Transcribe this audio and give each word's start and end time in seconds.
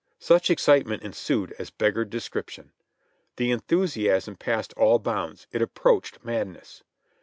Such 0.17 0.49
excitement 0.49 1.03
ensued 1.03 1.53
as 1.59 1.69
beggared 1.69 2.09
description. 2.09 2.71
The 3.35 3.51
enthus 3.51 3.95
iasm 3.95 4.39
passed 4.39 4.73
all 4.73 4.97
bounds; 4.97 5.45
it 5.51 5.61
approached 5.61 6.25
madness. 6.25 6.81